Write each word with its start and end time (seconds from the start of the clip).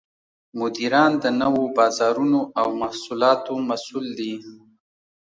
مدیران 0.59 1.11
د 1.23 1.25
نوو 1.41 1.63
بازارونو 1.77 2.39
او 2.59 2.67
محصولاتو 2.81 3.53
مسوول 3.69 4.07
دي. 4.19 4.33